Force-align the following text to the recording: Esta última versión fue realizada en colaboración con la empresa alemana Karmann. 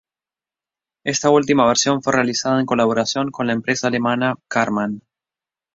Esta 1.03 1.29
última 1.29 1.67
versión 1.67 2.01
fue 2.01 2.13
realizada 2.13 2.59
en 2.59 2.65
colaboración 2.65 3.29
con 3.29 3.45
la 3.45 3.53
empresa 3.53 3.85
alemana 3.85 4.33
Karmann. 4.47 5.03